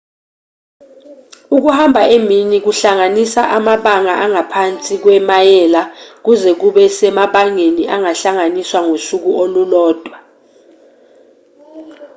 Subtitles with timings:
[1.55, 5.81] ukuhamba emini kuhlanganisa amabanga angaphansi kwemayela
[6.25, 10.17] kuze kube semabangeni angahlanganiswa ngosuku olulodwa